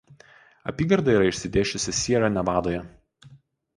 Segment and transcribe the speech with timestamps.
[0.71, 2.81] Apygarda yra išsidėsčiusi Siera Nevadoje.